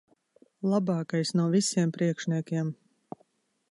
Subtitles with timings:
[0.71, 2.77] Labākais no visiem priekšniekiem.